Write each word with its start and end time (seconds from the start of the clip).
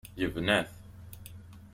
Yebna-t. 0.19 0.69